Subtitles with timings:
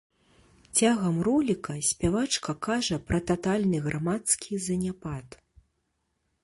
[0.77, 5.27] Цягам роліка спявачка кажа пра татальны грамадскі заняпад.